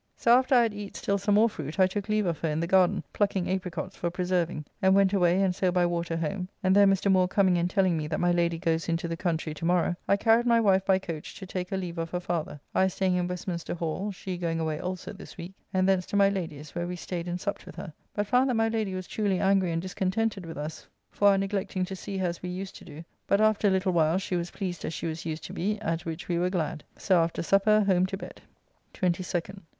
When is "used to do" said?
22.49-23.03